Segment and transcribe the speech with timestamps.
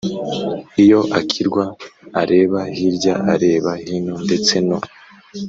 [0.83, 1.63] iyo akwirwa
[2.21, 4.77] areba hirya areba hino ndetse no